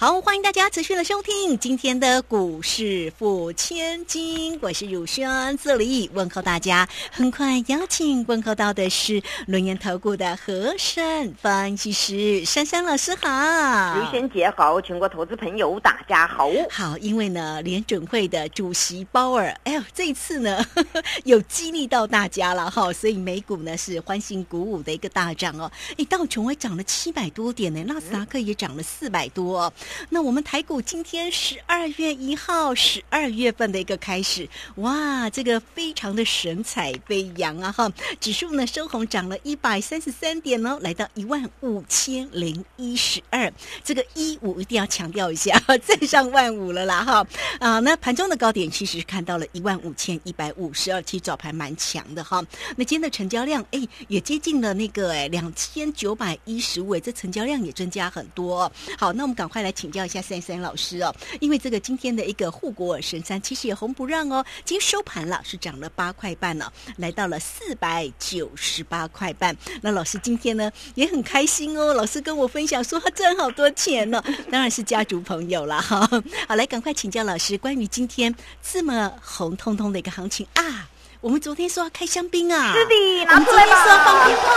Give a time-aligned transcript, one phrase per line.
[0.00, 6.88] 好，欢迎大家持续的收听今天的股市付千金，我是汝轩，这里问候大家。
[7.12, 16.48] 很快邀请问候到的是轮研投顾的和善分析师珊珊老师，好，汝轩姐好，全国投资朋友大家好。
[16.70, 20.64] 好，因为呢，联准会的主席鲍尔，哎呦，这一次呢
[21.24, 25.70] 有激励到大家了哈，所以美股呢是欢欣鼓舞的一个大涨哦。
[25.98, 29.70] 哎，道琼斯涨了七百多点呢，纳斯达克也涨了四百多。
[30.08, 37.90] 那我们台股今天十二月一号，十二月份的一个开始，哇，这个非常的神采飞扬啊哈！
[38.20, 43.52] 指数呢收红，涨了一百三十三点哦，来到一万五千零一十二。
[43.82, 47.26] 这个一五一定要强调一下， 再上万五了啦哈！
[47.58, 52.44] 啊，那盘中的高点其实看到了一万五千一百五十二，其实早盘蛮强的哈。
[52.76, 58.70] 那今天的成交量哎，也接近了那个哎两千九百一十五，这成交量也增加很多。
[58.96, 59.70] 好，那我们赶快来。
[59.80, 69.56] 请教一下三三老师哦，因为这个今天的一个护国神山其实也红不让哦，今天收盘了是涨了八块半呢，来到了四百九十八块半。
[69.80, 76.06] 那老师今天呢也很开心哦，老师跟我分享说他赚好多钱呢，当然是家族朋友了哈。
[76.46, 80.90] 好，来赶快请教老师关于今天这么红彤彤的一个行情啊，
[81.22, 84.52] 我们昨天说要开香槟啊，是的，拿出来说要放鞭炮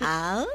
[0.00, 0.46] 啊， 好。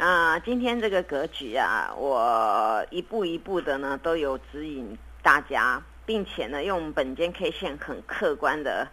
[0.00, 8.88] 啊，今天这个格局啊，我一步一步的呢都有指引大家，并且呢用本间 K 线很客观的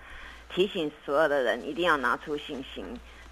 [0.50, 2.84] 提醒所有的人，一定要拿出信心。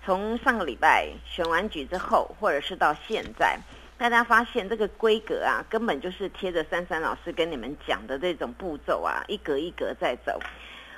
[0.06, 3.60] 从上个礼拜选完举之后，或者是到现在，
[3.98, 10.40] 大家发现这个规格啊，根本就是贴着珊珊老师跟你们讲的这种步骤啊，一格一格在走。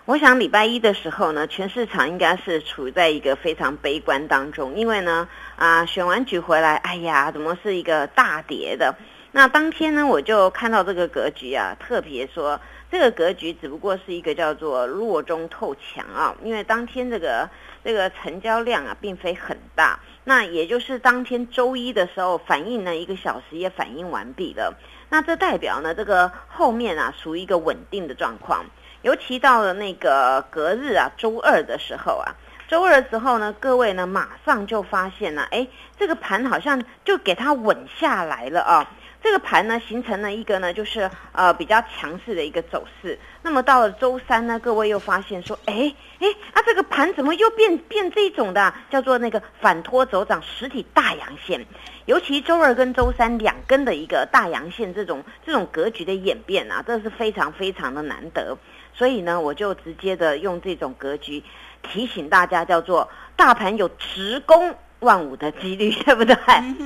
[0.07, 8.95] 我想礼拜一的时候呢，全市场应该是处在一个非常悲观当中，因为呢，啊，选完举回来，哎呀，怎么是一个大跌的？
[9.33, 12.57] 那当天呢，我就看到这个格局啊，特别说
[12.89, 17.49] 这个格局只不过是一个叫做弱中透强啊，因为当天这个
[17.83, 24.73] 这个成交量啊，并非很大，那也就是当天周一的时候反应呢，一个小时也反应完毕了，
[25.09, 28.65] 那这代表呢，这个后面啊，属于一个稳定的状况。
[29.01, 32.35] 尤其到了那个隔日啊，周二的时候啊，
[32.67, 38.91] 周二的时候呢，各位呢马上就发现了，哎，这个盘好像就给它稳下来了啊。
[39.19, 43.17] 这个盘呢形成了一个呢，就是呃比较强势的一个走势。
[43.41, 51.65] 那么到了周三呢，各位又发现说，哎哎，啊这个盘怎么又变变这种的，叫做那个反托走涨实体大阳线。
[52.05, 58.57] 尤其周二跟周三两根的一个大阳线，这种这种格局的演变啊，这是非常非常的难得。
[58.97, 61.43] 所以呢，我就直接的用这种格局
[61.83, 66.35] 提醒大家，叫做大盘有直攻万五的几率， 对不对？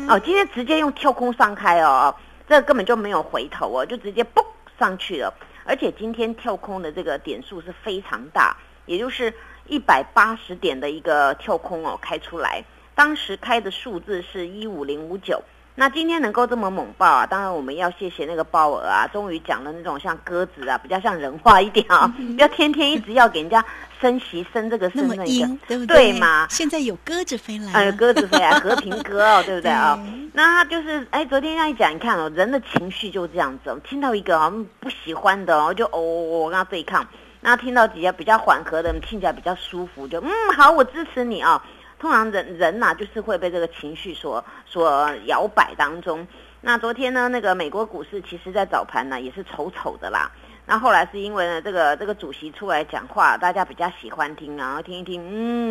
[0.10, 2.14] 哦，今天直接用跳空上开哦，
[2.50, 4.44] 这根本就没有回头哦，就直接嘣
[4.78, 5.34] 上去了。
[5.64, 9.34] 而且今天跳空的这个点数是非常大，也就是
[9.68, 12.62] 一百八十点的一个跳空哦，开出来，
[12.94, 15.42] 当时开的数字是一五零五九。
[15.74, 17.26] 那今天能够这么猛爆啊！
[17.26, 23.64] 当然我们要谢谢那个鲍尔啊，终于讲了那种像鸽子啊，比较像人话一点啊， 不要天天一直要给人家
[24.00, 25.24] 升息升这个升那个，
[25.68, 26.12] 对不对？
[26.12, 26.46] 对嘛？
[26.50, 29.98] 现在有鸽子飞来，哎，鸽子飞来， 和平鸽哦，对不对啊？
[30.34, 34.52] 那他就是哎，昨天这样一讲，你看哦，人的情绪就这样子，听到一个啊
[34.82, 37.02] 不喜欢的哦，就哦我跟他对抗；
[37.40, 41.64] 那听到几个比较缓和的，听起来比较舒服，就嗯好，我支持你啊。
[42.02, 46.28] 通常人人呐，就是会被这个情绪所所摇摆当中。
[46.62, 50.32] 那昨天呢，那个美国股市其实在早盘呢也是丑丑的啦。
[50.66, 55.22] 那后来是因为呢，这个这个主席出来讲话，大家比较喜欢听，然后听一听，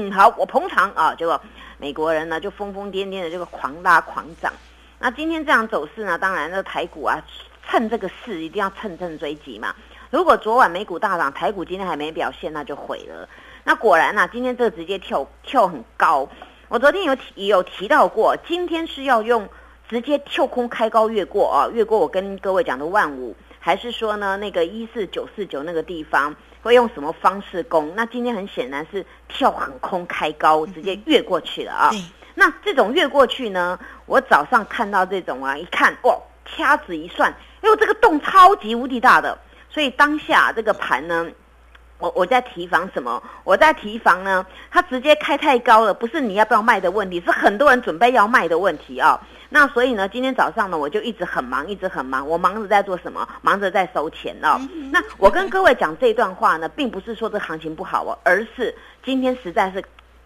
[0.09, 1.13] 嗯，好，我捧场啊。
[1.17, 1.41] 结果
[1.79, 4.53] 美国人呢就疯疯癫癫的这个狂拉狂涨。
[5.01, 7.19] 那今天这样走势呢，当然这台股啊，
[7.67, 9.75] 趁这个势一定要趁胜追击嘛。
[10.11, 13.29] 如果昨晚美股大涨，台股今天还没表现，那就毁了。
[13.65, 16.29] 那果然呐，今天这个直接跳跳很高。
[16.69, 19.49] 我昨天有提有提到过，今天是要用
[19.89, 27.93] 直接跳空开高越过啊，越过我跟各位讲的万五，还是说呢那个一四九四九那个地方会用什么方式攻？
[27.97, 31.91] 那今天很显然是跳很空开高，直接越过去了啊。
[32.35, 36.17] 那这种越过去呢，我早上看到这种啊，一看哇，
[36.47, 37.31] 掐指一算，
[37.61, 39.37] 哎呦这个洞超级无敌大的，
[39.69, 41.29] 所以当下这个盘呢。
[42.01, 43.23] 我我在提防什么？
[43.45, 49.21] 我在提防呢，它直接开太高了，不是你要不要卖的问题，是很多人准备要卖的问题啊。
[49.51, 52.27] 那所以呢，今天早上呢，我就一直很忙，一直很忙。
[52.27, 53.29] 我忙着在做什么？
[53.43, 54.61] 忙着在收钱哦。
[54.91, 58.75] 那我跟各位讲这段话呢，并不是说这行情不好哦，而是
[59.05, 59.85] 今天实在是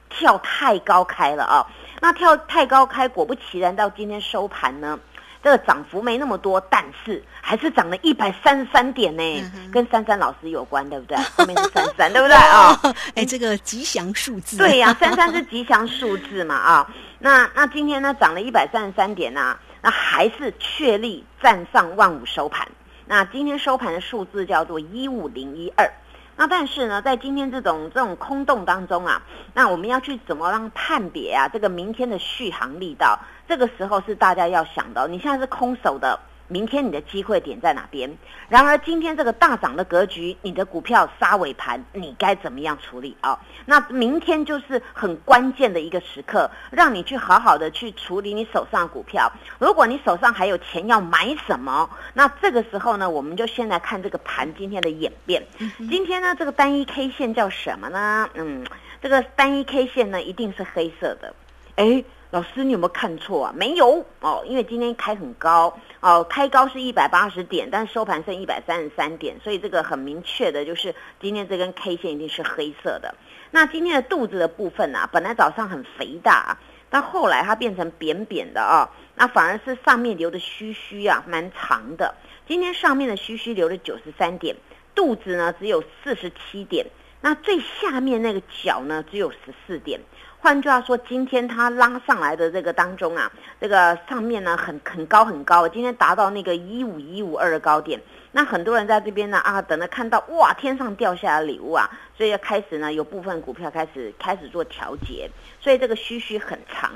[0.09, 1.67] 跳太高开了啊。
[2.00, 5.00] 那跳太高开，果不其然，到今天收盘呢。
[5.44, 11.19] 这个涨幅没那么多，但是还是涨了一百三十三点呢，跟珊珊老师有关，对不对？
[11.37, 12.81] 后面是三三，对不对啊？
[13.14, 14.56] 哎，这个吉祥数字。
[14.56, 16.91] 对呀， 三三是吉祥数字嘛啊。
[17.19, 22.67] 那那今天呢，涨了一百三十三点呢，那还是确立站上万五收盘。
[23.05, 25.93] 那今天收盘的数字叫做一五零一二。
[26.37, 29.23] 那但是呢，在今天这种这种空洞当中啊，
[29.55, 31.49] 那我们要去怎么让判别啊？
[31.49, 35.07] 这个明天的续航力道，这个时候是大家要想的。
[35.09, 36.19] 你现在是空手的。
[36.49, 38.11] 明天你的机会点在哪边？
[38.49, 43.38] 然而今天这个大涨的格局，你的股票杀尾盘，你该怎么样处理啊？
[43.64, 49.32] 那明天就是很关键的一个时刻，让你去好好的去处理你手上的股票。
[49.58, 55.43] 如果你手上还有钱要买什么，那这个时候呢，我们就先来看这个盘今天的演变。
[55.90, 58.29] 今天呢，这个单一 K 线叫什么呢？
[58.35, 58.67] 嗯，
[59.00, 61.35] 这个单一 K 线呢，一定是黑色的。
[61.76, 62.05] 哎。
[62.35, 63.55] 老师，你有没有看错啊？
[63.57, 73.15] 没有哦，因为今天开很高哦，开高是一百八十点，但收盘剩一百三十三点，所以这个很明确的就是今天这根 K 线一定是黑色的。
[73.53, 76.59] 那今天的肚子的部分呢，本来早上很肥大啊，
[76.91, 82.13] 但后来它变成扁扁的啊，那反而是上面留的须须啊，蛮长的。
[82.49, 84.57] 今天上面的须须留了九十三点，
[84.93, 86.85] 肚子呢只有四十七点，
[87.25, 89.99] 那最下面那个角呢只有十四点。
[90.41, 97.99] 换句话说，今天它拉上来的这个当中啊，这个上面呢很很高很高，今天达到那个一五一五二的高点。
[98.32, 105.31] 那很多人在这边呢啊，等着看到哇天上掉下来礼物啊，所以要开始呢有部分股票开始开始做调节，
[105.62, 106.93] 所以这个须须很长。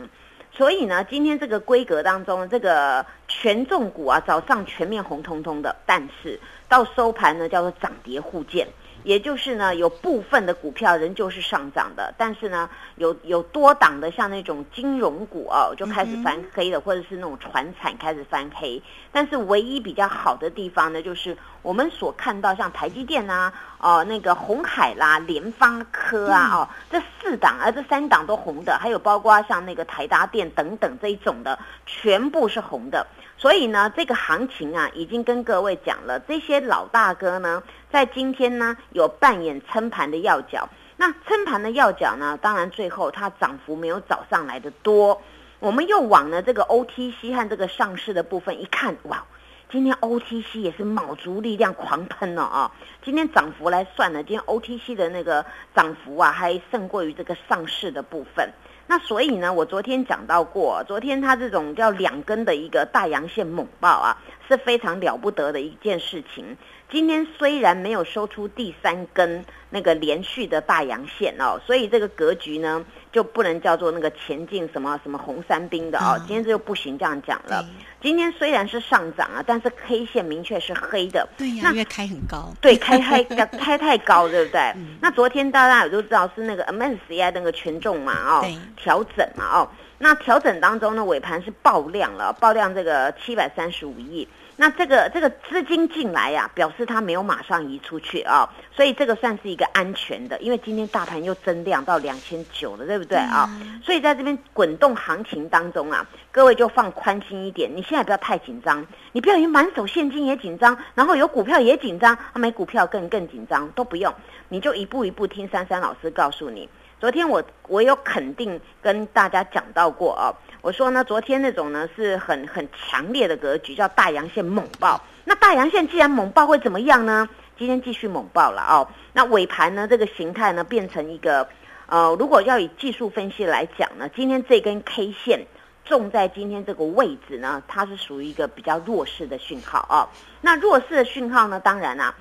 [0.52, 6.38] 所以呢，今天这个规格当中，这个权重股啊早上全面红彤彤的，但是
[6.68, 8.68] 到收盘呢叫做涨跌互见。
[9.08, 18.82] 也就是呢，有部分的股票仍旧是上涨的，但是呢，有有多档的像那种金融股哦，就开始翻黑了，或者是那种船产开始翻黑。
[19.10, 33.06] 但是唯一比较好的地方呢，就是我们所看到像台积电啊，哦那个红海啦、联发科啊，哦这四档啊，这三档都红的，还有包括像那个台达电等等这一种的，全部是红的。
[33.38, 40.68] 所以呢，这个行情啊，已经跟各位讲了，这些老大哥呢，在今天呢，有扮演撑盘的要角。
[40.96, 45.22] 那撑盘的要角呢，当然最后它涨幅没有早上来的多。
[45.60, 49.24] 我们又往呢这个 OTC 和这个上市的部分一看，哇，
[49.70, 52.72] 今天 OTC 也是卯足力量狂喷了啊！
[53.04, 55.46] 今天涨幅来算呢，今天 OTC 的那个
[55.76, 58.50] 涨幅啊，还胜过于这个上市的部分。
[58.90, 64.16] 那所以呢，我昨天讲到过，昨天它这种叫两根的一个大阳线猛爆啊，
[64.48, 66.56] 是非常了不得的一件事情。
[66.90, 76.16] 今天虽然没有收出第三根那个连续的大阳线哦，所以这个格局呢就不能叫做那个前进什么什么红三兵的哦。
[76.26, 77.62] 今天这就不行这样讲了。
[78.00, 81.28] 今天虽然是上涨啊，但是 K 线明确是黑的。
[81.36, 82.50] 对呀，因为开很高。
[82.62, 84.72] 对，开开开太高，对不对？
[85.02, 88.46] 那昨天大家也都知道是那个 MSCI 那个权重嘛哦，
[88.78, 89.68] 调整嘛哦。
[89.98, 94.26] 那调整当中呢，尾盘是爆量了，爆量这个七百三十五亿。
[94.60, 103.48] 那这个这个资金进来呀，表示它没有马上移出去啊，所以这个算是一个安全的，因为今天大盘又增量到两千九了，对不对啊？
[103.84, 114.12] 所以在这边滚动行情当中啊，各位就放宽心一点，你现在不要太紧张，你不要有满手现金也紧张，然后有股票也紧张，没股票更更紧张，都不用，
[114.48, 116.68] 你就一步一步听珊珊老师告诉你。
[117.00, 120.34] 昨天我我有肯定跟大家讲到过啊。
[120.60, 125.00] 我说呢，昨天那种呢是很很强烈的格局，叫大阳线猛爆。
[125.24, 127.28] 那大阳线既然猛爆会怎么样呢？
[127.56, 128.88] 今天继续猛爆了哦。
[129.12, 131.48] 那尾盘呢，这个形态呢变成一个，
[131.86, 135.46] 呃，如果要以技术分析来讲呢，今天这根 K 线
[135.84, 140.08] 重在今天这个位置呢，它是属于一个比较弱势的讯号啊。
[140.40, 142.14] 那弱势的讯号呢，当然啊，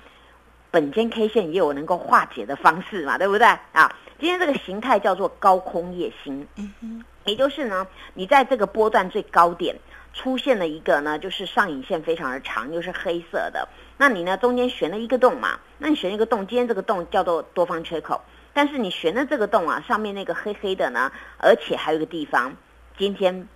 [0.70, 3.94] 本间 K 线也有能够化解的方式嘛，对不对啊？
[4.20, 6.46] 今天这个形态叫做高空夜星。
[6.56, 7.04] 嗯哼。
[7.24, 9.76] 也就是呢，你在这个波段最高点
[10.14, 13.68] 出现了一个呢，就是上影线非常的长，又是黑色的。
[13.98, 15.58] 那你呢中间悬了一个洞嘛？
[15.76, 18.20] 那你悬一个洞，今天这个洞叫做多方缺口。
[18.54, 22.56] 但是你悬的这个洞啊，上面那个黑黑的呢，而且还有一个地方，
[22.96, 23.46] 今天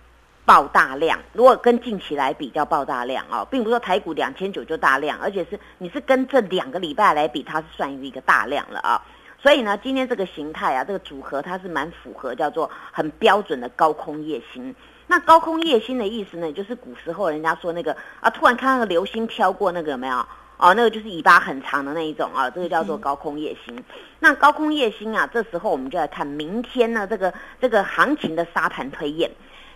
[0.45, 1.19] 爆大量。
[1.33, 9.01] 如果跟近期来比较爆大量哦，并不是说台股两千九就大量，而且是你是跟这两个礼拜来比，它是算一个大量了啊。
[9.41, 14.73] 所以呢，今天这个形态啊，这个组合它是蛮符合叫做很标准的高空夜星。
[15.07, 20.25] 那高空夜星的意思呢，就是古时候人家说那个啊，突然看那个流星飘过那个有没有？
[20.57, 23.83] 哦，那个就是尾巴很长的那一种啊，这个叫做高空夜星。
[24.19, 29.29] 那高空夜星啊，这时候我们就来看明天呢这个这个行情的沙盘推演。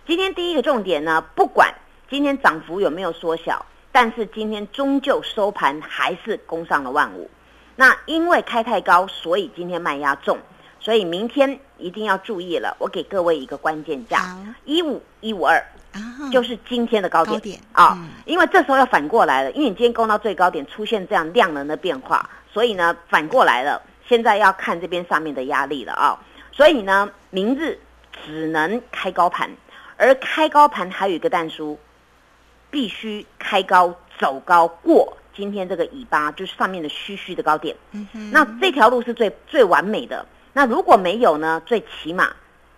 [0.08, 1.70] 今天第一个重点呢，不管
[2.08, 7.30] 今天涨幅有没有缩小，但是今天终究收盘还是攻上了万五。
[7.76, 10.38] 那因为开太高，所以今天卖压重，
[10.80, 12.74] 所以明天一定要注意了。
[12.78, 14.34] 我给各位一个关键价，
[14.64, 15.62] 一五一五二，
[16.32, 17.98] 就是今天的高点啊。
[18.24, 23.82] 因为这时候要反过来了，因为你今天攻到最高点，出现这样量能的变化，所以呢反过来了。
[24.08, 26.18] 现在要看这边上面的压力了啊。
[26.50, 27.78] 所以呢，明日
[28.24, 29.50] 只能开高盘，
[29.98, 31.78] 而开高盘还有一个弹书，
[32.70, 35.14] 必须开高走高过。
[35.34, 37.76] 今天这个尾巴就是上面的虚虚的高点，
[38.32, 40.26] 那这条路是最最完美的。
[40.52, 41.62] 那如果没有呢？
[41.64, 42.30] 最起码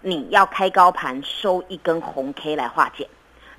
[0.03, 3.09] 你要开高盘收一根红 K 来化解。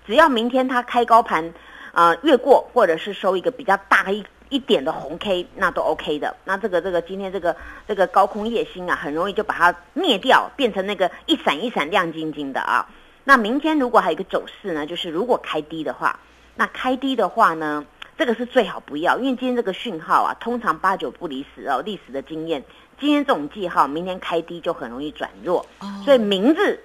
[0.06, 1.51] 只要明天它开高盘，
[1.94, 6.36] 呃，越过或者是收一个比较大一一点的红 K，那都 OK 的。
[6.46, 7.56] 那这个这个今天这个
[7.88, 12.88] 这个高空夜星啊，很容易就把它灭掉，变成那个一闪一闪亮晶晶的啊。
[13.23, 16.19] 那明天如果还有一个走势呢，就是如果开低的话，
[16.55, 17.85] 那开低的话呢？
[18.17, 21.81] 这个是最好不要，因为今天这个讯号啊，通常八九不离十哦。
[21.83, 22.63] 历史的经验，
[22.99, 25.65] 今天这种记号，明天开低就很容易转弱。
[26.05, 26.79] 所以明日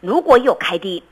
[0.00, 1.02] 如果有开低，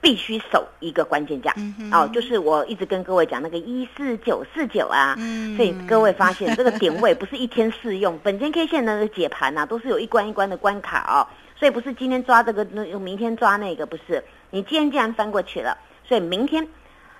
[0.00, 1.54] 必须守一个关键价
[1.92, 2.08] 哦。
[2.14, 5.14] 就是我一直跟各位讲那个一四九四九啊。
[5.54, 11.28] 所以各位发现这个点位不是一天适用，本间 K 线的解盘呐，都是有一关一关的关卡哦。
[11.58, 14.22] 所以不是今天抓这个，那明天抓那个，不是。
[14.50, 16.68] 你今天既然翻过去了，所以明天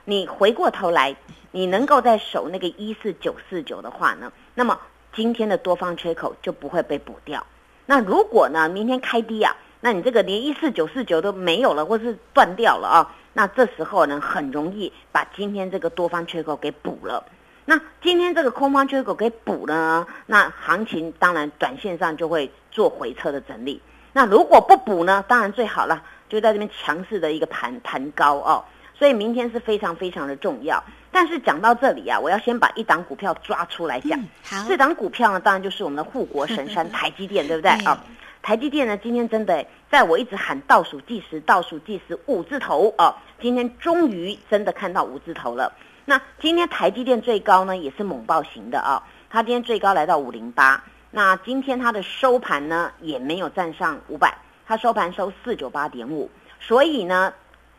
[0.04, 1.16] 你回过头来。
[1.52, 4.78] 你能够在守那个一四九四九的话呢，那么
[5.14, 7.46] 今天的多方缺口就不会被补掉。
[7.86, 17.24] 那如果呢，明天开低啊，那你这个连一四九四九都没有了，或是断掉了啊，那这时候呢，很容易把今天这个多方缺口给补了。
[17.64, 23.80] 那今天这个空方缺口给补了呢，那行情当然短线上就会做回撤的整理。
[24.16, 28.64] 那如果不补呢，当然最好了，就在这边强势的一个盘盘高哦。
[28.98, 30.82] 所以明天是非常非常的重要，
[31.12, 34.18] 但是讲到这里啊，我要先把一档股票抓出来讲。
[34.42, 38.02] 好，这档股票呢，当然就是我们的护国神山 台积电，对不对啊？
[38.40, 45.70] 台积电呢，今天真的在我一直喊倒数计时，倒数计时五字头哦，今天终于真的看到五字头了。
[46.06, 50.82] 那今天台积电最高呢，也是猛爆型的啊，它今天最高来到五零八。
[51.10, 54.36] 那今天它的收盘呢，也没有站上五百，
[54.66, 56.30] 它收盘收四九八点五。
[56.60, 57.32] 所以呢，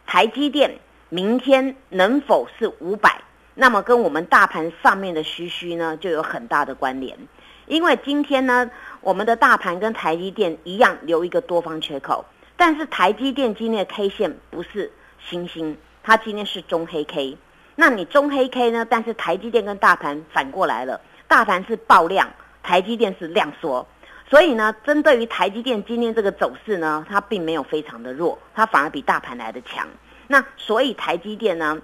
[0.06, 0.80] 台积电。
[1.10, 3.22] 明天能否是五百？
[3.54, 7.18] 那么跟我们大盘上面的虚虚呢，就有很大的关联。
[7.66, 8.70] 因为今天呢，
[9.00, 12.26] 我们的大盘跟台积电一样留一个多方缺口，
[12.58, 17.38] 但是台积电今天的 K 线不是星星，它今天是中黑 K。
[17.76, 18.84] 那你中黑 K 呢？
[18.84, 22.30] 但是台积电跟大盘反过来了，大盘是爆量，
[22.68, 23.88] 台积电是量缩。
[24.30, 29.88] 所以呢，针对于台积电今天这个走势呢，它并没有非常的弱，它反而比大盘来的强。
[30.28, 31.82] 那所以台积电呢，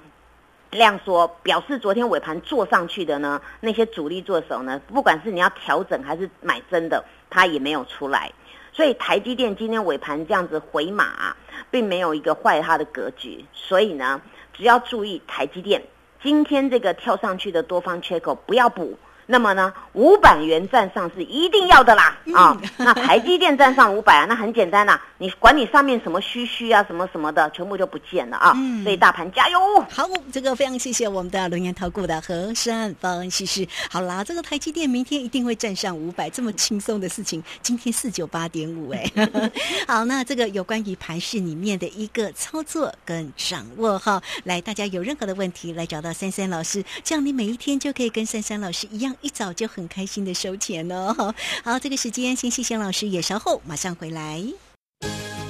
[0.72, 8.30] 量缩表示昨天尾盘做上去的呢，那些主力做手呢，不管是你要调整还是买真的，它也没有出来。
[8.74, 11.34] 所以台积电今天尾盘这样子回马，
[11.72, 13.46] 并没有一个坏它的格局。
[13.54, 14.20] 所以呢，
[14.52, 15.82] 只要注意台积电
[16.22, 18.98] 今天这个跳上去的多方缺口不要补。
[19.25, 22.58] 那么呢，五百元站上是一定要的啦啊！
[22.77, 28.53] 那台积电站上五百啊，那很简单呐，你管你上面什么虚虚啊，什么什么的，全部就不见了啊！
[28.56, 29.60] 嗯所以大盘加油！
[29.89, 33.68] 好，这个非常谢谢我们的龙岩投顾的何山方西施。
[33.89, 39.10] 好啦，这个台积电明天一定会站上五百，这么轻松的事情，今天四九八点五哎。
[39.88, 49.12] 好，那这个有关于盘市里面的一个操作跟掌握哈，来，大家有任何的问题来找到珊珊老师，这样你每一天就可以跟珊珊老师一样。
[49.22, 51.34] 一早就很开心的收钱哦。
[51.63, 54.43] 好，这个时间先谢谢老师，也稍后马上回来。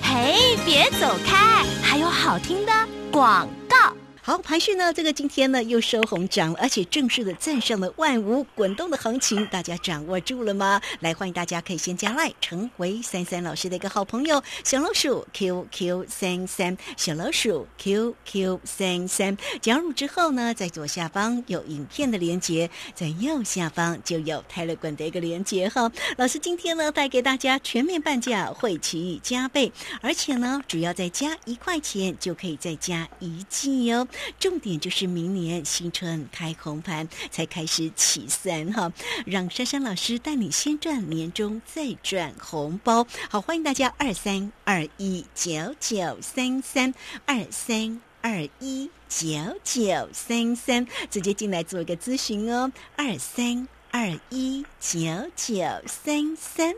[0.02, 2.72] 嘿，别走开，还有好听的
[3.12, 3.48] 广。
[4.26, 10.82] 好，盘讯呢，这个今天呢又收红涨，而且正式的站上了万五滚动的行情，大家掌握住了吗？
[11.02, 25.92] 来，欢迎大家可以先加赖，成为三三老师的一个好朋友，小老鼠 QQ 三三，小老鼠 QQ 三三，加入之后呢，在左下方有影片的连接，在右下方就有泰勒滚的一个连接哈。
[26.16, 34.08] 老师今天呢带给大家全面半价，会期加倍，而且呢，只要再加一块钱就可以再加一季哦。
[34.40, 38.92] 重点就是明年新春开红盘才开始起算哈，
[39.26, 43.06] 让珊珊老师带你先赚年终再赚红包。
[43.30, 46.94] 好，欢迎大家二三二一九九三三
[47.26, 49.28] 二三二一九
[49.64, 55.00] 九三三直接进来做一个咨询哦，二三二一九
[55.36, 56.74] 九三三。